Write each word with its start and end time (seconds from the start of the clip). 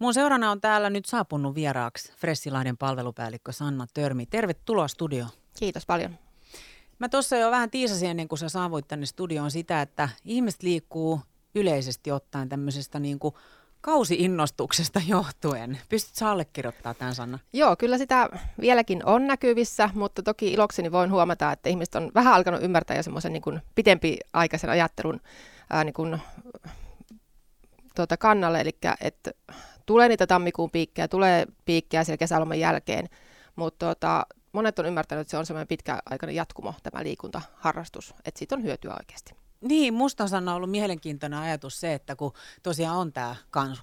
Mun 0.00 0.14
seurana 0.14 0.50
on 0.50 0.60
täällä 0.60 0.90
nyt 0.90 1.04
saapunut 1.04 1.54
vieraaksi 1.54 2.12
Fressilaiden 2.12 2.76
palvelupäällikkö 2.76 3.52
Sanna 3.52 3.86
Törmi. 3.94 4.26
Tervetuloa 4.26 4.88
studioon. 4.88 5.30
Kiitos 5.58 5.86
paljon. 5.86 6.18
Mä 6.98 7.08
tuossa 7.08 7.36
jo 7.36 7.50
vähän 7.50 7.70
tiisasin 7.70 8.10
ennen 8.10 8.28
kuin 8.28 8.38
sä 8.38 8.48
saavuit 8.48 8.88
tänne 8.88 9.06
studioon 9.06 9.50
sitä, 9.50 9.82
että 9.82 10.08
ihmiset 10.24 10.62
liikkuu 10.62 11.20
yleisesti 11.54 12.10
ottaen 12.10 12.48
tämmöisestä 12.48 12.98
niin 12.98 13.18
kuin 13.18 13.34
kausi-innostuksesta 13.80 15.00
johtuen. 15.06 15.78
Pystytkö 15.88 16.26
allekirjoittamaan 16.26 16.96
tämän, 16.96 17.14
Sanna? 17.14 17.38
Joo, 17.52 17.76
kyllä 17.76 17.98
sitä 17.98 18.28
vieläkin 18.60 19.04
on 19.06 19.26
näkyvissä, 19.26 19.90
mutta 19.94 20.22
toki 20.22 20.52
ilokseni 20.52 20.92
voin 20.92 21.10
huomata, 21.10 21.52
että 21.52 21.68
ihmiset 21.68 21.94
on 21.94 22.10
vähän 22.14 22.34
alkanut 22.34 22.62
ymmärtää 22.62 22.96
jo 22.96 23.02
semmoisen 23.02 23.32
niin 23.32 23.60
pitempiaikaisen 23.74 24.70
ajattelun 24.70 25.20
ää, 25.70 25.84
niin 25.84 25.94
kuin, 25.94 26.20
tuota, 27.94 28.16
kannalle, 28.16 28.60
eli 28.60 28.78
että 29.00 29.30
tulee 29.90 30.08
niitä 30.08 30.26
tammikuun 30.26 30.70
piikkejä, 30.70 31.08
tulee 31.08 31.46
piikkejä 31.64 32.04
siellä 32.04 32.16
kesäloman 32.16 32.60
jälkeen, 32.60 33.08
mutta 33.56 33.86
tuota, 33.86 34.26
monet 34.52 34.78
on 34.78 34.86
ymmärtänyt, 34.86 35.20
että 35.20 35.30
se 35.30 35.36
on 35.36 35.46
semmoinen 35.46 35.68
pitkäaikainen 35.68 36.36
jatkumo, 36.36 36.74
tämä 36.82 37.04
liikuntaharrastus, 37.04 38.14
että 38.24 38.38
siitä 38.38 38.54
on 38.54 38.62
hyötyä 38.62 38.94
oikeasti. 38.98 39.34
Niin, 39.60 39.94
musta 39.94 40.24
on 40.36 40.48
ollut 40.48 40.70
mielenkiintoinen 40.70 41.38
ajatus 41.38 41.80
se, 41.80 41.94
että 41.94 42.16
kun 42.16 42.32
tosiaan 42.62 42.96
on 42.96 43.12
tämä 43.12 43.36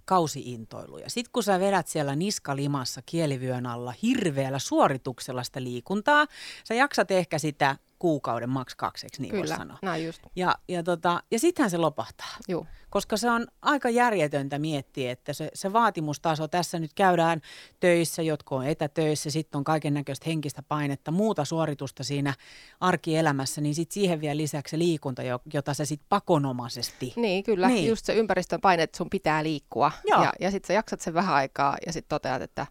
kausiintoilu 0.05 0.97
ja 0.97 1.09
sitten 1.09 1.31
kun 1.31 1.43
sä 1.43 1.59
vedät 1.59 1.87
siellä 1.87 2.15
niskalimassa 2.15 3.01
kielivyön 3.05 3.65
alla 3.65 3.93
hirveällä 4.01 4.59
suorituksella 4.59 5.43
sitä 5.43 5.63
liikuntaa, 5.63 6.27
sä 6.63 6.73
jaksat 6.73 7.11
ehkä 7.11 7.39
sitä 7.39 7.75
kuukauden 7.99 8.49
maks 8.49 8.75
kakseksi, 8.75 9.21
niin 9.21 9.31
Kyllä, 9.31 9.57
sanoa. 9.57 9.77
näin 9.81 10.05
just. 10.05 10.21
Ja, 10.35 10.55
ja, 10.67 10.83
tota, 10.83 11.23
ja 11.31 11.39
sittenhän 11.39 11.69
se 11.69 11.77
lopahtaa. 11.77 12.37
Joo. 12.47 12.65
Koska 12.89 13.17
se 13.17 13.29
on 13.29 13.47
aika 13.61 13.89
järjetöntä 13.89 14.59
miettiä, 14.59 15.11
että 15.11 15.33
se, 15.33 15.49
se 15.53 15.73
vaatimustaso, 15.73 16.47
tässä 16.47 16.79
nyt 16.79 16.93
käydään 16.93 17.41
töissä, 17.79 18.21
jotka 18.21 18.55
on 18.55 18.67
etätöissä, 18.67 19.31
sitten 19.31 19.57
on 19.57 19.63
kaiken 19.63 19.93
näköistä 19.93 20.23
henkistä 20.27 20.63
painetta, 20.63 21.11
muuta 21.11 21.45
suoritusta 21.45 22.03
siinä 22.03 22.33
arkielämässä, 22.79 23.61
niin 23.61 23.75
sitten 23.75 23.93
siihen 23.93 24.21
vielä 24.21 24.37
lisäksi 24.37 24.71
se 24.71 24.77
liikunta, 24.77 25.21
jota 25.53 25.73
se 25.73 25.85
sitten 25.85 26.07
pakonomaisesti. 26.09 27.13
Niin, 27.15 27.43
kyllä. 27.43 27.67
Niin. 27.67 27.87
Just 27.87 28.05
se 28.05 28.13
ympäristön 28.13 28.61
paine, 28.61 28.83
että 28.83 28.97
sun 28.97 29.09
pitää 29.09 29.43
liikkua. 29.43 29.91
Joo. 30.05 30.23
Ja, 30.23 30.33
ja 30.39 30.51
sitten 30.51 30.67
sä 30.67 30.73
jaksat 30.73 31.01
sen 31.01 31.13
vähän 31.13 31.35
aikaa 31.35 31.77
ja 31.85 31.93
sitten 31.93 32.09
toteat, 32.09 32.41
että 32.41 32.67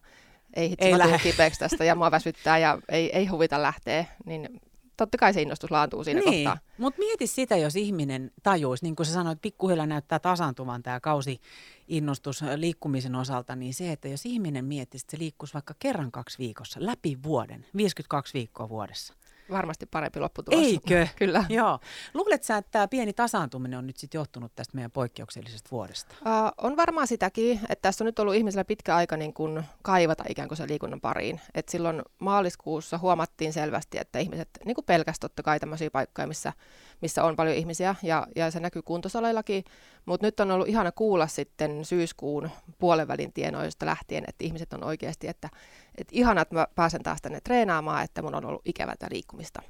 ei 0.53 0.69
hitsi, 0.69 0.85
ei 0.85 0.93
mä 0.97 1.19
kipeäksi 1.23 1.59
tästä 1.59 1.83
ja 1.83 1.95
mua 1.95 2.11
väsyttää 2.11 2.57
ja 2.57 2.77
ei, 2.89 3.17
ei 3.17 3.25
huvita 3.25 3.61
lähteä, 3.61 4.05
niin 4.25 4.61
totta 4.97 5.17
kai 5.17 5.33
se 5.33 5.41
innostus 5.41 5.71
laantuu 5.71 6.03
siinä 6.03 6.19
niin. 6.19 6.45
kohtaa. 6.45 6.63
Mutta 6.77 6.99
mieti 6.99 7.27
sitä, 7.27 7.57
jos 7.57 7.75
ihminen 7.75 8.31
tajuisi, 8.43 8.85
niin 8.85 8.95
kuin 8.95 9.05
sä 9.05 9.13
sanoit, 9.13 9.41
pikkuhiljaa 9.41 9.85
näyttää 9.85 10.19
tasaantuvan 10.19 10.83
tämä 10.83 10.99
kausi 10.99 11.41
innostus 11.87 12.43
liikkumisen 12.55 13.15
osalta, 13.15 13.55
niin 13.55 13.73
se, 13.73 13.91
että 13.91 14.07
jos 14.07 14.25
ihminen 14.25 14.65
miettisi, 14.65 15.03
että 15.03 15.11
se 15.11 15.19
liikkuisi 15.19 15.53
vaikka 15.53 15.73
kerran 15.79 16.11
kaksi 16.11 16.37
viikossa, 16.37 16.79
läpi 16.83 17.17
vuoden, 17.23 17.65
52 17.75 18.33
viikkoa 18.33 18.69
vuodessa, 18.69 19.13
varmasti 19.51 19.85
parempi 19.85 20.19
lopputulos. 20.19 20.65
Eikö? 20.65 21.07
Kyllä. 21.15 21.45
Joo. 21.49 21.79
Luuletko 22.13 22.45
sä, 22.45 22.57
että 22.57 22.71
tämä 22.71 22.87
pieni 22.87 23.13
tasaantuminen 23.13 23.79
on 23.79 23.87
nyt 23.87 23.97
sitten 23.97 24.19
johtunut 24.19 24.51
tästä 24.55 24.75
meidän 24.75 24.91
poikkeuksellisesta 24.91 25.69
vuodesta? 25.71 26.15
Uh, 26.21 26.65
on 26.65 26.77
varmaan 26.77 27.07
sitäkin, 27.07 27.59
että 27.69 27.81
tässä 27.81 28.03
on 28.03 28.05
nyt 28.05 28.19
ollut 28.19 28.35
ihmisellä 28.35 28.65
pitkä 28.65 28.95
aika 28.95 29.17
niin 29.17 29.33
kuin 29.33 29.63
kaivata 29.81 30.23
ikään 30.29 30.47
kuin 30.47 30.57
se 30.57 30.67
liikunnan 30.67 31.01
pariin. 31.01 31.41
Et 31.55 31.69
silloin 31.69 32.01
maaliskuussa 32.19 32.97
huomattiin 32.97 33.53
selvästi, 33.53 33.97
että 33.97 34.19
ihmiset 34.19 34.49
niin 34.65 34.75
kuin 34.75 34.85
pelkästään 34.85 35.29
totta 35.29 35.43
kai 35.43 35.59
tämmöisiä 35.59 35.91
paikkoja, 35.91 36.27
missä, 36.27 36.53
missä 37.01 37.23
on 37.23 37.35
paljon 37.35 37.55
ihmisiä 37.57 37.95
ja, 38.03 38.27
ja 38.35 38.51
se 38.51 38.59
näkyy 38.59 38.81
kuntosaleillakin. 38.81 39.63
Mutta 40.07 40.27
nyt 40.27 40.39
on 40.39 40.51
ollut 40.51 40.67
ihana 40.67 40.91
kuulla 40.91 41.27
sitten 41.27 41.85
syyskuun 41.85 42.49
puolenvälin 42.77 43.33
tienoista 43.33 43.85
lähtien, 43.85 44.23
että 44.27 44.43
ihmiset 44.45 44.73
on 44.73 44.83
oikeasti, 44.83 45.27
että, 45.27 45.49
että 45.97 46.11
ihana, 46.15 46.41
että 46.41 46.55
mä 46.55 46.67
pääsen 46.75 47.03
taas 47.03 47.21
tänne 47.21 47.41
treenaamaan, 47.41 48.03
että 48.03 48.21
mun 48.21 48.35
on 48.35 48.45
ollut 48.45 48.61
ikävää 48.65 48.95
liikkumista. 49.11 49.61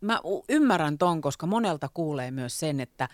Mä 0.00 0.20
ymmärrän 0.48 0.98
ton, 0.98 1.20
koska 1.20 1.46
monelta 1.46 1.88
kuulee 1.94 2.30
myös 2.30 2.58
sen, 2.58 2.80
että 2.80 3.08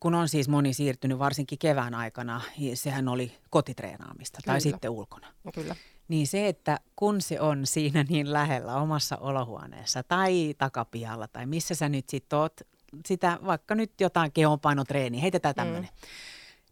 kun 0.00 0.14
on 0.14 0.28
siis 0.28 0.48
moni 0.48 0.74
siirtynyt 0.74 1.18
varsinkin 1.18 1.58
kevään 1.58 1.94
aikana, 1.94 2.40
niin 2.58 2.76
sehän 2.76 3.08
oli 3.08 3.32
kotitreenaamista 3.50 4.38
Kyllä. 4.44 4.54
tai 4.54 4.60
sitten 4.60 4.90
ulkona. 4.90 5.26
Kyllä. 5.54 5.76
Niin 6.08 6.26
se, 6.26 6.48
että 6.48 6.80
kun 6.96 7.20
se 7.20 7.40
on 7.40 7.66
siinä 7.66 8.04
niin 8.08 8.32
lähellä 8.32 8.76
omassa 8.76 9.16
olohuoneessa 9.16 10.02
tai 10.02 10.54
takapihalla 10.58 11.28
tai 11.28 11.46
missä 11.46 11.74
sä 11.74 11.88
nyt 11.88 12.08
sitten 12.08 12.38
oot 12.38 12.60
sitä 13.06 13.38
vaikka 13.46 13.74
nyt 13.74 13.92
jotain 14.00 14.32
kehonpainotreeniä, 14.32 15.20
heitetään 15.20 15.54
tämmöinen. 15.54 15.90
Mm. 15.92 16.08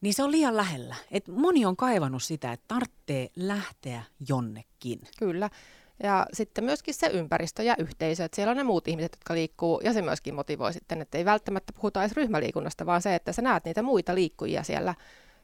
Niin 0.01 0.15
se 0.15 0.23
on 0.23 0.33
liian 0.33 0.57
lähellä. 0.57 0.95
Et 1.11 1.29
moni 1.29 1.65
on 1.65 1.77
kaivannut 1.77 2.23
sitä, 2.23 2.53
että 2.53 2.65
tarvitsee 2.69 3.29
lähteä 3.37 4.03
jonnekin. 4.29 5.01
Kyllä. 5.19 5.51
Ja 6.03 6.27
sitten 6.33 6.65
myöskin 6.65 6.95
se 6.95 7.07
ympäristö 7.07 7.63
ja 7.63 7.75
yhteisö, 7.79 8.25
että 8.25 8.37
siellä 8.37 8.51
on 8.51 8.57
ne 8.57 8.63
muut 8.63 8.89
ihmiset, 8.89 9.13
jotka 9.13 9.35
liikkuu, 9.35 9.81
ja 9.85 9.93
se 9.93 10.03
myöskin 10.03 10.35
motivoi 10.35 10.73
sitten, 10.73 11.03
että 11.03 11.19
ei 11.19 11.25
välttämättä 11.25 11.73
puhuta 11.73 12.01
edes 12.01 12.17
ryhmäliikunnasta, 12.17 12.87
vaan 12.87 13.03
se, 13.03 13.15
että 13.15 13.33
sä 13.33 13.43
näet 13.43 13.65
niitä 13.65 13.83
muita 13.83 14.15
liikkujia 14.15 14.63
siellä 14.63 14.95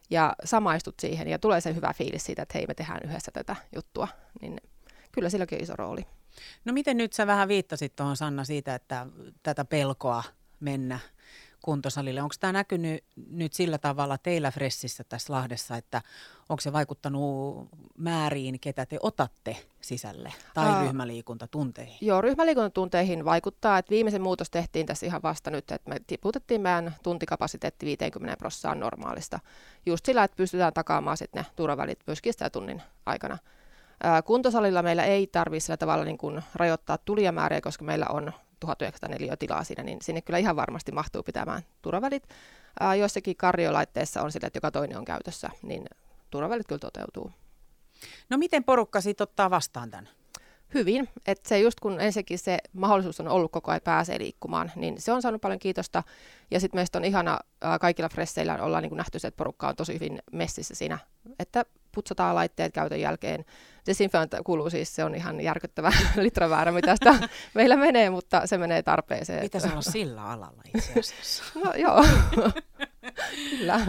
ja 0.09 0.35
samaistut 0.43 0.99
siihen, 0.99 1.27
ja 1.27 1.39
tulee 1.39 1.61
se 1.61 1.75
hyvä 1.75 1.93
fiilis 1.93 2.25
siitä, 2.25 2.41
että 2.41 2.57
hei, 2.57 2.65
me 2.67 2.73
tehdään 2.73 3.01
yhdessä 3.03 3.31
tätä 3.31 3.55
juttua, 3.75 4.07
niin 4.41 4.57
kyllä 5.11 5.29
silläkin 5.29 5.57
on 5.57 5.63
iso 5.63 5.75
rooli. 5.75 6.05
No 6.65 6.73
miten 6.73 6.97
nyt 6.97 7.13
sä 7.13 7.27
vähän 7.27 7.47
viittasit 7.47 7.95
tuohon 7.95 8.17
Sanna 8.17 8.43
siitä, 8.43 8.75
että 8.75 9.07
tätä 9.43 9.65
pelkoa 9.65 10.23
mennä 10.63 10.99
kuntosalille. 11.61 12.21
Onko 12.21 12.35
tämä 12.39 12.53
näkynyt 12.53 13.03
nyt 13.29 13.53
sillä 13.53 13.77
tavalla 13.77 14.17
teillä 14.17 14.51
Fressissä 14.51 15.03
tässä 15.03 15.33
Lahdessa, 15.33 15.77
että 15.77 16.01
onko 16.49 16.61
se 16.61 16.73
vaikuttanut 16.73 17.69
määriin, 17.97 18.59
ketä 18.59 18.85
te 18.85 18.97
otatte 19.01 19.57
sisälle 19.81 20.33
tai 20.53 20.67
Aa, 20.69 20.83
ryhmäliikuntatunteihin? 20.83 21.97
Joo, 22.01 22.21
ryhmäliikuntatunteihin 22.21 23.25
vaikuttaa, 23.25 23.77
että 23.77 23.89
viimeisen 23.89 24.21
muutos 24.21 24.49
tehtiin 24.49 24.85
tässä 24.85 25.05
ihan 25.05 25.21
vasta 25.23 25.51
nyt, 25.51 25.71
että 25.71 25.89
me 25.89 25.97
tiputettiin 26.07 26.61
meidän 26.61 26.95
tuntikapasiteetti 27.03 27.85
50 27.85 28.37
prosenttia 28.37 28.75
normaalista. 28.75 29.39
Just 29.85 30.05
sillä, 30.05 30.23
että 30.23 30.37
pystytään 30.37 30.73
takaamaan 30.73 31.17
sitten 31.17 31.43
ne 31.43 31.49
turvavälit 31.55 31.99
myöskin 32.07 32.33
sitä 32.33 32.49
tunnin 32.49 32.81
aikana. 33.05 33.37
Kuntosalilla 34.25 34.83
meillä 34.83 35.03
ei 35.03 35.27
tarvitse 35.27 35.65
sillä 35.65 35.77
tavalla 35.77 36.05
niin 36.05 36.17
kuin 36.17 36.43
rajoittaa 36.55 36.97
tulijamääriä, 36.97 37.61
koska 37.61 37.85
meillä 37.85 38.05
on 38.09 38.33
1904 38.65 39.37
tilaa 39.37 39.63
siinä, 39.63 39.83
niin 39.83 40.01
sinne 40.01 40.21
kyllä 40.21 40.39
ihan 40.39 40.55
varmasti 40.55 40.91
mahtuu 40.91 41.23
pitämään 41.23 41.61
turvavälit. 41.81 42.29
Ää, 42.79 42.95
joissakin 42.95 43.35
kardiolaitteissa 43.35 44.21
on 44.21 44.31
sillä, 44.31 44.47
että 44.47 44.57
joka 44.57 44.71
toinen 44.71 44.97
on 44.97 45.05
käytössä, 45.05 45.49
niin 45.61 45.85
turvavälit 46.29 46.67
kyllä 46.67 46.79
toteutuu. 46.79 47.31
No 48.29 48.37
miten 48.37 48.63
porukka 48.63 49.01
sitten 49.01 49.23
ottaa 49.23 49.49
vastaan 49.49 49.91
tämän? 49.91 50.09
Hyvin, 50.73 51.09
että 51.25 51.49
se 51.49 51.59
just 51.59 51.79
kun 51.79 52.01
ensinnäkin 52.01 52.39
se 52.39 52.57
mahdollisuus 52.73 53.19
on 53.19 53.27
ollut 53.27 53.51
koko 53.51 53.71
ajan 53.71 53.81
pääsee 53.83 54.19
liikkumaan, 54.19 54.71
niin 54.75 55.01
se 55.01 55.11
on 55.11 55.21
saanut 55.21 55.41
paljon 55.41 55.59
kiitosta. 55.59 56.03
Ja 56.51 56.59
sitten 56.59 56.77
meistä 56.77 56.97
on 56.97 57.05
ihana 57.05 57.39
ää, 57.61 57.79
kaikilla 57.79 58.09
fresseillä 58.09 58.63
ollaan 58.63 58.83
niin 58.83 58.97
nähty 58.97 59.19
se, 59.19 59.27
että 59.27 59.37
porukka 59.37 59.67
on 59.67 59.75
tosi 59.75 59.93
hyvin 59.93 60.19
messissä 60.31 60.75
siinä, 60.75 60.97
että 61.39 61.65
putsataan 61.95 62.35
laitteet 62.35 62.73
käytön 62.73 62.99
jälkeen. 63.01 63.45
Desinfant 63.87 64.31
kuuluu 64.43 64.69
siis, 64.69 64.95
se 64.95 65.03
on 65.03 65.15
ihan 65.15 65.41
järkyttävä 65.41 65.91
litraväärä, 66.15 66.71
mitä 66.71 66.95
sitä 66.95 67.29
meillä 67.55 67.75
menee, 67.75 68.09
mutta 68.09 68.47
se 68.47 68.57
menee 68.57 68.83
tarpeeseen. 68.83 69.41
Pitäisi 69.41 69.67
olla 69.67 69.81
sillä 69.81 70.25
alalla 70.25 70.61
itse 70.75 70.99
asiassa. 70.99 71.43
no 71.63 71.73
joo, 71.73 72.05
kyllä. 73.49 73.79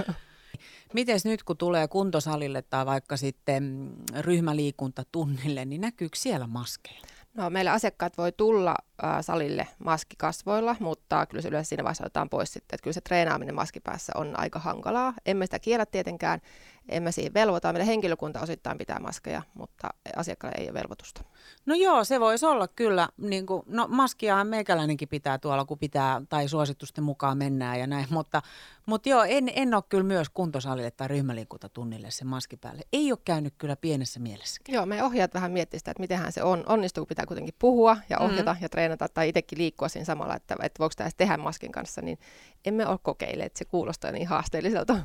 Miten 0.93 1.21
nyt 1.25 1.43
kun 1.43 1.57
tulee 1.57 1.89
kuntosalille 1.89 2.63
tai 2.63 2.87
vaikka 2.87 3.17
sitten 3.17 3.93
ryhmäliikuntatunnille, 4.21 5.65
niin 5.65 5.81
näkyykö 5.81 6.17
siellä 6.17 6.47
maskeja? 6.47 7.01
No, 7.35 7.51
meillä 7.51 7.73
asiakkaat 7.73 8.19
voi 8.19 8.33
tulla 8.33 8.75
äh, 9.05 9.17
salille 9.21 9.69
maskikasvoilla, 9.85 10.77
mutta 10.81 11.27
kyllä 11.27 11.43
se 11.43 11.49
yleensä 11.49 11.69
siinä 11.69 11.85
vaiheessa 11.85 12.05
otetaan 12.05 12.29
pois 12.29 12.53
sitten. 12.53 12.77
Että 12.77 12.83
kyllä 12.83 12.95
se 12.95 13.01
treenaaminen 13.01 13.55
maskipäässä 13.55 14.13
on 14.17 14.39
aika 14.39 14.59
hankalaa. 14.59 15.15
Emme 15.27 15.47
sitä 15.47 15.59
kiellä 15.59 15.87
tietenkään, 15.87 16.41
emme 16.89 17.13
siihen 17.13 17.35
velvoita. 17.35 17.73
Meidän 17.73 17.87
henkilökunta 17.87 18.41
osittain 18.41 18.79
pitää 18.79 18.99
maskeja, 19.01 19.43
mutta 19.55 19.89
asiakkaalle 20.17 20.59
ei 20.59 20.67
ole 20.67 20.75
velvoitusta. 20.75 21.25
No 21.67 21.75
joo, 21.75 22.05
se 22.05 22.21
voisi 22.21 22.47
olla 22.47 22.69
kyllä. 22.69 23.09
Niin 23.17 23.47
kuin, 23.47 23.63
no 23.67 23.87
maskiahan 23.89 24.47
meikäläinenkin 24.47 25.09
pitää 25.09 25.39
tuolla, 25.39 25.65
kun 25.65 25.79
pitää 25.79 26.23
tai 26.29 26.49
suositusten 26.49 27.05
mukaan 27.05 27.39
mennään 27.39 27.81
ja 27.81 27.87
näin. 27.87 28.07
Mutta, 28.11 28.43
mutta 28.87 29.09
joo, 29.09 29.23
en, 29.23 29.51
en 29.55 29.75
ole 29.75 29.83
kyllä 29.89 30.05
myös 30.05 30.29
kuntosalille 30.29 30.91
tai 30.91 31.09
ryhmäliikuntatunnille 31.09 32.11
se 32.11 32.25
maski 32.25 32.57
päälle. 32.57 32.83
Ei 32.93 33.13
ole 33.13 33.19
käynyt 33.25 33.55
kyllä 33.59 33.77
pienessä 33.77 34.21
mielessä. 34.21 34.61
Joo, 34.69 34.87
me 34.87 35.03
ohjaat 35.03 35.35
vähän 35.35 35.53
miettiä 35.53 35.79
sitä, 35.79 35.91
että 35.91 36.01
mitenhän 36.01 36.33
se 36.33 36.43
on. 36.43 36.65
Onnistuu, 36.67 37.07
pitää 37.07 37.27
kuitenkin 37.27 37.55
puhua 37.59 37.97
ja 38.11 38.19
ohjata 38.19 38.51
mm-hmm. 38.51 38.63
ja 38.63 38.69
treenata 38.69 39.09
tai 39.09 39.29
itsekin 39.29 39.59
liikkua 39.59 39.89
siinä 39.89 40.05
samalla, 40.05 40.37
että, 40.37 40.57
että 40.63 40.79
voiko 40.79 40.93
tämä 40.97 41.11
tehdä 41.17 41.37
maskin 41.37 41.73
kanssa, 41.73 42.03
niin 42.03 42.19
emme 42.65 42.87
ole 42.87 42.99
kokeilleet. 43.03 43.57
Se 43.57 43.65
kuulostaa 43.65 44.11
niin 44.13 44.29
haasteelliselta. 44.29 44.99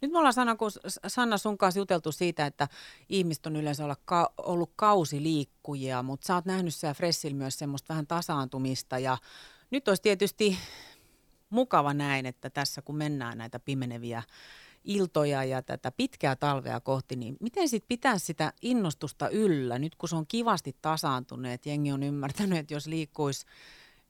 Nyt 0.00 0.12
me 0.12 0.18
ollaan 0.18 0.34
Sanna, 0.34 0.56
kun 0.56 0.70
Sanna 1.06 1.38
sun 1.38 1.58
kanssa 1.58 1.80
juteltu 1.80 2.12
siitä, 2.12 2.46
että 2.46 2.68
ihmiset 3.08 3.46
on 3.46 3.56
yleensä 3.56 3.84
olla 3.84 3.96
ka- 4.04 4.32
ollut 4.38 4.72
kausiliikkujia, 4.76 6.02
mutta 6.02 6.26
sä 6.26 6.34
oot 6.34 6.44
nähnyt 6.44 6.74
siellä 6.74 6.94
Fressillä 6.94 7.36
myös 7.36 7.58
semmoista 7.58 7.88
vähän 7.88 8.06
tasaantumista 8.06 8.98
ja 8.98 9.18
nyt 9.70 9.88
olisi 9.88 10.02
tietysti 10.02 10.58
mukava 11.50 11.94
näin, 11.94 12.26
että 12.26 12.50
tässä 12.50 12.82
kun 12.82 12.96
mennään 12.96 13.38
näitä 13.38 13.58
pimeneviä 13.58 14.22
iltoja 14.84 15.44
ja 15.44 15.62
tätä 15.62 15.90
pitkää 15.90 16.36
talvea 16.36 16.80
kohti, 16.80 17.16
niin 17.16 17.36
miten 17.40 17.68
sitten 17.68 17.88
pitää 17.88 18.18
sitä 18.18 18.52
innostusta 18.62 19.28
yllä, 19.28 19.78
nyt 19.78 19.94
kun 19.94 20.08
se 20.08 20.16
on 20.16 20.26
kivasti 20.26 20.76
tasaantunut, 20.82 21.66
jengi 21.66 21.92
on 21.92 22.02
ymmärtänyt, 22.02 22.58
että 22.58 22.74
jos 22.74 22.86
liikkuisi 22.86 23.46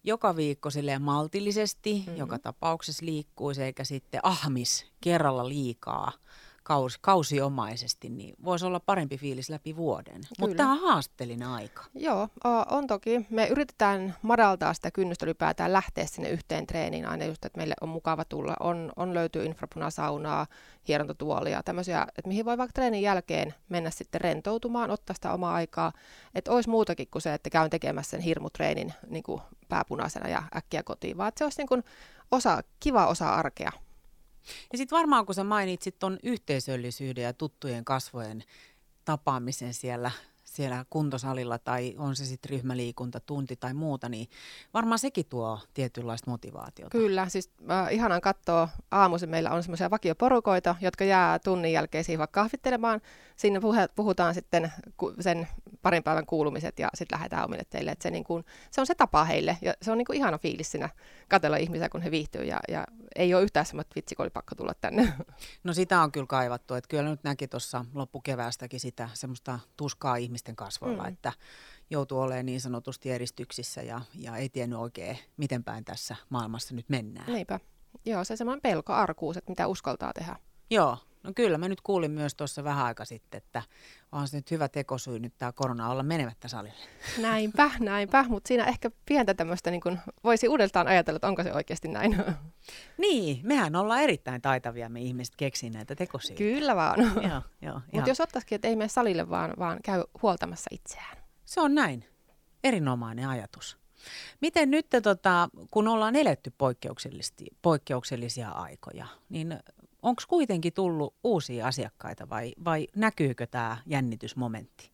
joka 0.05 0.37
viikko 0.37 0.71
silleen 0.71 1.03
maltillisesti, 1.03 1.95
mm-hmm. 1.95 2.17
joka 2.17 2.39
tapauksessa 2.39 3.07
liikkuisi, 3.07 3.63
eikä 3.63 3.85
sitten 3.85 4.21
ahmis 4.23 4.87
kerralla 5.01 5.49
liikaa– 5.49 6.13
kausi, 6.63 6.99
kausiomaisesti, 7.01 8.09
niin 8.09 8.35
voisi 8.45 8.67
olla 8.67 8.81
parempi 8.81 9.19
fiilis 9.19 9.51
läpi 9.51 9.77
vuoden. 9.77 10.21
Mutta 10.39 10.57
tämä 10.57 10.73
on 10.73 10.81
haasteellinen 10.81 11.49
aika. 11.49 11.85
Joo, 11.95 12.29
on 12.71 12.87
toki. 12.87 13.27
Me 13.31 13.47
yritetään 13.47 14.17
madaltaa 14.23 14.75
sitä 14.75 14.91
kynnystä 14.91 15.27
ylipäätään 15.27 15.73
lähteä 15.73 16.07
sinne 16.07 16.29
yhteen 16.31 16.67
treeniin 16.67 17.07
aina 17.07 17.25
just, 17.25 17.45
että 17.45 17.57
meille 17.57 17.75
on 17.81 17.89
mukava 17.89 18.25
tulla. 18.25 18.57
On, 18.61 18.93
on 18.97 19.15
löytyy 19.15 19.45
infrapunasaunaa, 19.45 20.47
hierontatuolia, 20.89 21.63
tämmöisiä, 21.63 22.07
että 22.19 22.29
mihin 22.29 22.45
voi 22.45 22.59
vaikka 22.59 22.73
treenin 22.73 23.03
jälkeen 23.03 23.55
mennä 23.69 23.91
sitten 23.91 24.21
rentoutumaan, 24.21 24.91
ottaa 24.91 25.15
sitä 25.15 25.33
omaa 25.33 25.55
aikaa. 25.55 25.93
Että 26.35 26.53
olisi 26.53 26.69
muutakin 26.69 27.09
kuin 27.11 27.23
se, 27.23 27.35
että 27.35 27.51
käyn 27.51 27.71
tekemässä 27.71 28.11
sen 28.11 28.21
hirmutreenin 28.21 28.93
niin 29.07 29.23
kuin 29.23 29.41
pääpunaisena 29.69 30.29
ja 30.29 30.43
äkkiä 30.57 30.83
kotiin, 30.83 31.17
vaan 31.17 31.29
että 31.29 31.39
se 31.39 31.45
olisi 31.45 31.61
niin 31.61 31.69
kuin 31.69 31.85
osa, 32.31 32.63
kiva 32.81 33.07
osa 33.07 33.35
arkea. 33.35 33.73
Ja 34.73 34.79
sitten 34.79 34.97
varmaan 34.97 35.27
kun 35.27 35.35
sä 35.35 35.45
mainitsit 35.45 35.99
tuon 35.99 36.19
yhteisöllisyyden 36.23 37.25
ja 37.25 37.33
tuttujen 37.33 37.85
kasvojen 37.85 38.45
tapaamisen 39.05 39.75
siellä 39.75 40.11
siellä 40.51 40.85
kuntosalilla 40.91 41.59
tai 41.59 41.95
on 41.99 42.17
se 42.17 42.25
sitten 42.25 42.51
ryhmäliikunta, 42.51 43.21
tunti 43.21 43.57
tai 43.57 43.75
muuta, 43.75 44.09
niin 44.09 44.29
varmaan 44.75 44.99
sekin 44.99 45.27
tuo 45.27 45.59
tietynlaista 45.75 46.31
motivaatiota. 46.31 46.91
Kyllä, 46.91 47.29
siis 47.29 47.51
äh, 47.71 47.93
ihanan 47.93 48.21
katsoa 48.21 48.69
aamuisin 48.91 49.31
meillä 49.31 49.51
on 49.51 49.63
semmoisia 49.63 49.91
vakioporukoita, 49.91 50.75
jotka 50.81 51.05
jää 51.05 51.39
tunnin 51.39 51.73
jälkeen 51.73 52.05
siihen 52.05 52.19
vaikka 52.19 52.41
kahvittelemaan. 52.41 53.01
Sinne 53.37 53.61
puhutaan 53.95 54.35
sitten 54.35 54.73
sen 55.21 55.49
parin 55.83 56.03
päivän 56.03 56.27
kuulumiset 56.27 56.79
ja 56.79 56.89
sitten 56.95 57.17
lähdetään 57.17 57.45
omille 57.45 57.65
teille. 57.71 57.91
Et 57.91 58.03
se, 58.03 58.11
niin 58.11 58.25
kun, 58.25 58.45
se 58.71 58.81
on 58.81 58.87
se 58.87 58.95
tapa 58.95 59.25
heille 59.25 59.59
ja 59.63 59.75
se 59.83 59.93
on 59.93 59.99
niin 59.99 60.15
ihana 60.15 60.39
fiilis 60.39 60.71
siinä 60.71 60.89
katsella 61.29 61.57
ihmisiä, 61.57 61.89
kun 61.89 62.03
he 62.03 62.11
viihtyy 62.11 62.45
ja, 62.45 62.61
ja 62.69 62.87
ei 63.17 63.35
ole 63.35 63.43
yhtään 63.43 63.67
semmoista, 63.67 63.89
että 63.89 63.97
vitsi, 63.97 64.15
oli 64.19 64.31
pakko 64.31 64.55
tulla 64.55 64.75
tänne. 64.81 65.13
No 65.65 65.73
sitä 65.73 66.03
on 66.03 66.13
kyllä 66.13 66.27
kaivattu, 66.27 66.75
että 66.75 66.89
kyllä 66.89 67.11
nyt 67.11 67.25
näki 67.25 67.49
tuossa 67.49 67.85
loppukeväästäkin 67.95 68.81
sitä 68.81 69.09
semmoista 69.15 69.59
tuskaa 69.77 70.17
ihmisten 70.17 70.57
kasvoilla, 70.57 71.03
mm. 71.03 71.09
että 71.09 71.33
joutuu 71.91 72.21
olemaan 72.21 72.47
niin 72.47 72.61
sanotusti 72.61 73.11
eristyksissä 73.11 73.83
ja, 73.83 74.01
ja 74.15 74.37
ei 74.37 74.49
tiennyt 74.49 74.79
oikein, 74.79 75.19
miten 75.37 75.65
päin 75.65 75.85
tässä 75.85 76.17
maailmassa 76.29 76.75
nyt 76.75 76.89
mennään. 76.89 77.33
Niinpä. 77.33 77.61
Joo, 78.05 78.25
se 78.25 78.37
semmoinen 78.37 78.63
pelko, 78.63 78.93
arkuus, 78.93 79.37
että 79.37 79.51
mitä 79.51 79.67
uskaltaa 79.67 80.13
tehdä. 80.13 80.37
Joo, 80.71 80.99
No 81.23 81.33
kyllä, 81.37 81.59
mä 81.59 81.69
nyt 81.69 81.81
kuulin 81.81 82.11
myös 82.11 82.35
tuossa 82.35 82.65
vähän 82.65 82.87
aika 82.87 83.05
sitten, 83.05 83.39
että 83.39 83.63
on 84.13 84.29
se 84.29 84.37
nyt 84.37 84.51
hyvä 84.51 84.69
tekosyy 84.69 85.19
nyt 85.19 85.35
tämä 85.39 85.53
korona 85.53 85.91
olla 85.91 86.03
menemättä 86.03 86.49
salille. 86.49 86.85
Näinpä, 87.19 87.71
näinpä, 87.81 88.25
mutta 88.29 88.49
siinä 88.49 88.65
ehkä 88.65 88.91
pientä 89.07 89.35
tämmöistä 89.35 89.71
niin 89.71 89.81
kun 89.81 89.99
voisi 90.25 90.49
uudeltaan 90.49 90.89
ajatella, 90.89 91.17
että 91.17 91.29
onko 91.29 91.43
se 91.43 91.53
oikeasti 91.53 91.89
näin. 91.89 92.17
Niin, 92.99 93.41
mehän 93.43 93.77
ollaan 93.77 94.03
erittäin 94.03 94.43
taitavia 94.43 94.89
me 94.89 95.01
ihmiset 95.01 95.37
keksiä 95.37 95.71
näitä 95.71 95.95
tekosyitä. 95.95 96.39
Kyllä 96.39 96.77
vaan. 96.77 97.01
joo, 97.31 97.43
joo, 97.63 97.81
mutta 97.93 98.11
jos 98.11 98.21
ottaisikin, 98.21 98.57
että 98.57 98.69
ei 98.69 98.77
mene 98.77 98.89
salille, 98.89 99.31
vaan, 99.31 99.55
vaan 99.59 99.79
käy 99.85 100.05
huoltamassa 100.23 100.69
itseään. 100.73 101.17
Se 101.45 101.61
on 101.61 101.75
näin. 101.75 102.05
Erinomainen 102.65 103.29
ajatus. 103.29 103.79
Miten 104.41 104.71
nyt, 104.71 104.87
tota, 105.03 105.49
kun 105.71 105.89
ollaan 105.89 106.17
eletty 106.17 106.53
poikkeuksellisia 107.63 108.51
aikoja, 108.51 109.07
niin 109.29 109.59
onko 110.03 110.23
kuitenkin 110.29 110.73
tullut 110.73 111.15
uusia 111.25 111.67
asiakkaita 111.67 112.29
vai, 112.29 112.53
vai 112.65 112.87
näkyykö 112.97 113.47
tämä 113.47 113.77
jännitysmomentti? 113.87 114.91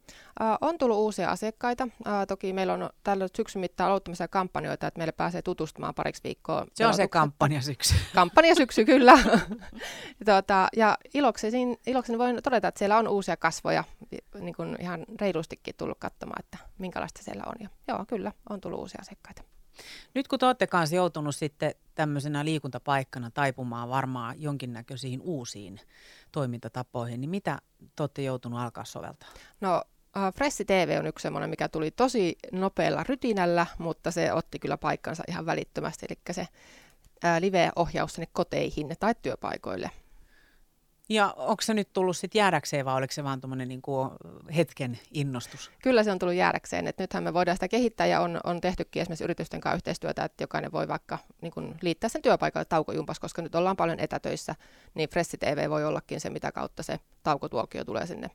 On 0.61 0.79
tullut 0.79 0.97
uusia 0.97 1.31
asiakkaita. 1.31 1.89
Toki 2.29 2.53
meillä 2.53 2.73
on 2.73 2.91
tällä 3.03 3.29
syksyn 3.37 3.61
mittaan 3.61 3.91
aloittamisia 3.91 4.29
kampanjoita, 4.29 4.87
että 4.87 4.99
meille 4.99 5.13
pääsee 5.13 5.43
tutustumaan 5.43 5.95
pariksi 5.95 6.25
viikkoa. 6.25 6.67
Se 6.75 6.87
on 6.87 6.95
se 6.95 7.09
kampanjasyksy. 7.09 7.95
Kampanjasyksy, 8.15 8.85
kyllä. 8.85 9.19
tuota, 10.27 10.69
ja 10.77 10.99
ilokseni, 11.15 11.79
ilokseni 11.87 12.19
voin 12.19 12.43
todeta, 12.43 12.69
että 12.69 12.79
siellä 12.79 12.99
on 12.99 13.09
uusia 13.09 13.37
kasvoja, 13.37 13.85
niin 14.41 14.55
kuin 14.55 14.77
ihan 14.81 15.05
reilustikin 15.21 15.75
tullut 15.79 15.99
katsomaan, 15.99 16.45
että 16.45 16.59
minkälaista 16.79 17.23
siellä 17.23 17.43
on. 17.47 17.55
Ja, 17.61 17.69
joo, 17.89 18.05
kyllä, 18.09 18.33
on 18.51 18.61
tullut 18.61 18.81
uusia 18.81 19.01
asiakkaita. 19.01 19.43
Nyt 20.15 20.29
kun 20.29 20.39
te 20.39 20.47
olette 20.47 20.67
kanssa 20.67 20.97
joutunut 20.97 21.37
sitten 21.37 21.75
tämmöisenä 21.95 22.45
liikuntapaikkana 22.45 23.31
taipumaan 23.31 23.89
varmaan 23.89 24.43
jonkinnäköisiin 24.43 25.21
uusiin 25.21 25.81
toimintatapoihin, 26.33 27.21
niin 27.21 27.31
mitä 27.31 27.59
te 27.79 28.03
olette 28.03 28.23
joutunut 28.23 28.61
alkaa 28.61 28.85
soveltaa? 28.85 29.29
No 29.61 29.83
Uh, 30.17 30.35
Fressi 30.35 30.65
TV 30.65 30.97
on 30.99 31.07
yksi 31.07 31.23
semmoinen, 31.23 31.51
mikä 31.51 31.69
tuli 31.69 31.91
tosi 31.91 32.39
nopealla 32.53 33.05
rytinällä, 33.05 33.67
mutta 33.79 34.11
se 34.11 34.33
otti 34.33 34.59
kyllä 34.59 34.77
paikkansa 34.77 35.23
ihan 35.29 35.47
välittömästi, 35.47 36.07
eli 36.09 36.19
se 36.31 36.41
uh, 36.41 37.41
live-ohjaus 37.41 38.15
sinne 38.15 38.29
koteihin 38.33 38.97
tai 39.01 39.15
työpaikoille. 39.23 39.91
Ja 41.09 41.35
onko 41.37 41.63
se 41.63 41.75
nyt 41.75 41.93
tullut 41.93 42.17
sitten 42.17 42.39
jäädäkseen 42.39 42.85
vai 42.85 42.97
oliko 42.97 43.13
se 43.13 43.25
vaan 43.25 43.41
tuommoinen 43.41 43.69
niin 43.69 43.83
hetken 44.57 44.99
innostus? 45.13 45.71
Kyllä 45.83 46.03
se 46.03 46.11
on 46.13 46.19
tullut 46.19 46.37
jäädäkseen. 46.37 46.87
Et 46.87 46.99
nythän 46.99 47.25
me 47.25 47.35
voidaan 47.35 47.57
sitä 47.57 47.69
kehittää 47.69 48.07
ja 48.07 48.21
on, 48.21 48.41
on 48.45 48.61
tehtykin 48.61 49.03
esimerkiksi 49.03 49.25
yritysten 49.25 49.61
kanssa 49.61 49.77
yhteistyötä, 49.77 50.25
että 50.25 50.43
jokainen 50.43 50.73
voi 50.73 50.89
vaikka 50.89 51.19
niin 51.41 51.53
kun 51.53 51.75
liittää 51.83 52.09
sen 52.09 52.23
työpaikalle 52.23 52.65
taukojumpas, 52.65 53.21
koska 53.21 53.43
nyt 53.43 53.55
ollaan 53.55 53.77
paljon 53.77 54.01
etätöissä, 54.01 54.55
niin 54.95 55.09
Fressi 55.09 55.39
TV 55.39 55.71
voi 55.71 55.85
ollakin 55.85 56.21
se, 56.21 56.31
mitä 56.31 56.53
kautta 56.53 56.83
se 56.83 57.01
taukotuokio 57.23 57.85
tulee 57.85 58.07
sinne 58.07 58.31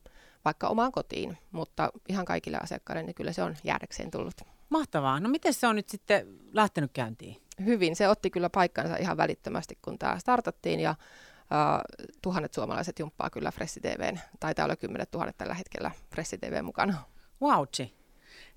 vaikka 0.46 0.68
omaan 0.68 0.92
kotiin, 0.92 1.38
mutta 1.52 1.92
ihan 2.10 2.26
kaikille 2.26 2.58
asiakkaille 2.58 3.04
niin 3.04 3.16
kyllä 3.16 3.34
se 3.34 3.44
on 3.44 3.56
jäädäkseen 3.64 4.12
tullut. 4.12 4.42
Mahtavaa. 4.70 5.20
No 5.20 5.30
miten 5.30 5.54
se 5.54 5.68
on 5.68 5.76
nyt 5.76 5.90
sitten 5.90 6.28
lähtenyt 6.54 6.92
käyntiin? 6.94 7.42
Hyvin. 7.66 7.96
Se 7.96 8.10
otti 8.10 8.30
kyllä 8.30 8.50
paikkansa 8.50 8.96
ihan 8.96 9.18
välittömästi, 9.18 9.78
kun 9.82 10.00
tämä 10.00 10.20
startattiin 10.20 10.80
ja 10.80 10.96
Uh, 11.52 12.08
tuhannet 12.22 12.54
suomalaiset 12.54 13.00
jumppaa 13.00 13.30
kyllä 13.30 13.52
Fressi 13.52 13.80
TVn. 13.80 14.20
Taitaa 14.40 14.66
olla 14.66 14.76
kymmenet 14.76 15.12
tuhannet 15.12 15.38
tällä 15.38 15.54
hetkellä 15.54 15.92
Fressi 16.10 16.38
TV 16.38 16.64
mukana. 16.64 16.98
Wautsi. 17.42 17.94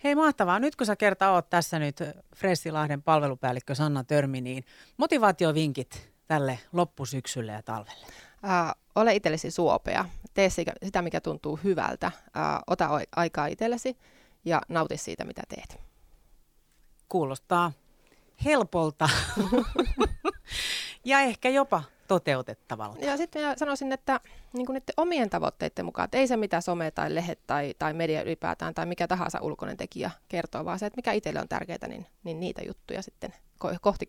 Hei 0.04 0.14
mahtavaa. 0.14 0.58
Nyt 0.58 0.76
kun 0.76 0.86
sä 0.86 0.96
kerta 0.96 1.30
oot 1.30 1.50
tässä 1.50 1.78
nyt 1.78 1.96
Fressilahden 2.36 3.02
palvelupäällikkö 3.02 3.74
Sanna 3.74 4.04
Törmi, 4.04 4.40
niin 4.40 4.64
motivaatiovinkit 4.96 6.12
tälle 6.26 6.58
loppusyksylle 6.72 7.52
ja 7.52 7.62
talvelle? 7.62 8.06
Uh, 8.06 8.82
ole 8.94 9.14
itsellesi 9.14 9.50
suopea. 9.50 10.04
Tee 10.34 10.50
sitä, 10.82 11.02
mikä 11.02 11.20
tuntuu 11.20 11.60
hyvältä. 11.64 12.10
Uh, 12.16 12.62
ota 12.66 12.88
aikaa 13.16 13.46
itsellesi 13.46 13.98
ja 14.44 14.62
nauti 14.68 14.96
siitä, 14.96 15.24
mitä 15.24 15.42
teet. 15.48 15.80
Kuulostaa 17.08 17.72
helpolta 18.44 19.08
ja 21.04 21.20
ehkä 21.20 21.48
jopa 21.48 21.82
toteutettavalta. 22.08 23.04
Ja 23.04 23.16
sitten 23.16 23.42
minä 23.42 23.54
sanoisin, 23.56 23.92
että 23.92 24.20
niin 24.52 24.66
kuin 24.66 24.82
omien 24.96 25.30
tavoitteiden 25.30 25.84
mukaan, 25.84 26.04
että 26.04 26.18
ei 26.18 26.26
se 26.26 26.36
mitä 26.36 26.60
some 26.60 26.90
tai 26.90 27.14
lehet 27.14 27.38
tai, 27.46 27.74
tai 27.78 27.92
media 27.92 28.22
ylipäätään 28.22 28.74
tai 28.74 28.86
mikä 28.86 29.08
tahansa 29.08 29.40
ulkoinen 29.42 29.76
tekijä 29.76 30.10
kertoo, 30.28 30.64
vaan 30.64 30.78
se, 30.78 30.86
että 30.86 30.98
mikä 30.98 31.12
itselle 31.12 31.40
on 31.40 31.48
tärkeää, 31.48 31.88
niin, 31.88 32.06
niin 32.24 32.40
niitä 32.40 32.62
juttuja 32.66 33.02
sitten 33.02 33.34
kohti 33.80 34.06